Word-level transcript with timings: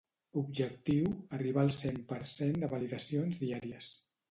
Objectiu: 0.39 1.11
arribar 1.39 1.61
al 1.65 1.69
cent 1.77 2.01
per 2.13 2.19
cent 2.33 2.59
de 2.65 2.73
validacions 2.75 3.41
diàries. 3.47 3.95